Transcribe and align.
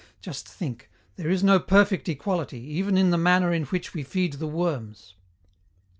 Just 0.19 0.47
think, 0.49 0.89
there 1.15 1.29
is 1.29 1.43
no 1.43 1.59
perfect 1.59 2.09
equality, 2.09 2.57
even 2.59 2.97
in 2.97 3.11
the 3.11 3.19
manner 3.19 3.53
in 3.53 3.65
which 3.65 3.93
we 3.93 4.01
feed 4.01 4.33
the 4.33 4.47
worms. 4.47 5.13